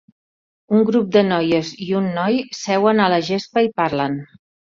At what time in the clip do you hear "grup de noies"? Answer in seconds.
0.87-1.69